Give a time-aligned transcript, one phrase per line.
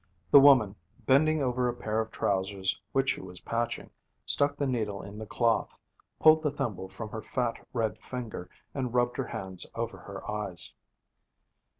[0.31, 0.75] The woman,
[1.05, 3.91] bending over a pair of trousers which she was patching,
[4.25, 5.79] stuck the needle in the cloth,
[6.19, 10.73] pulled the thimble from her fat, red finger, and rubbed her hands over her eyes.